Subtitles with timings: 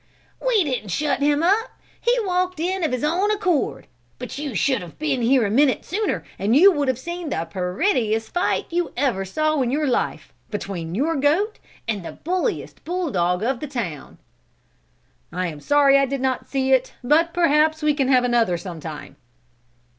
[0.43, 1.73] "We did not shut him up.
[2.01, 3.85] He walked in of his own accord;
[4.17, 7.45] but you should have been here a minute sooner and you would have seen the
[7.47, 13.11] prettiest fight you ever saw in your life, between your goat and the bulliest bull
[13.11, 14.17] dog of the town."
[15.31, 19.17] "I am sorry I did not see it; but perhaps we can have another sometime."